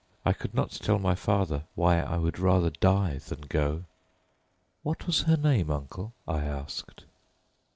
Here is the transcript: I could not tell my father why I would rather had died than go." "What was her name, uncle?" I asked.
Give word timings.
I 0.25 0.33
could 0.33 0.55
not 0.55 0.71
tell 0.71 0.97
my 0.97 1.13
father 1.13 1.65
why 1.75 1.99
I 1.99 2.17
would 2.17 2.39
rather 2.39 2.63
had 2.71 2.79
died 2.79 3.19
than 3.21 3.41
go." 3.41 3.83
"What 4.81 5.05
was 5.05 5.21
her 5.29 5.37
name, 5.37 5.69
uncle?" 5.69 6.15
I 6.27 6.39
asked. 6.43 7.05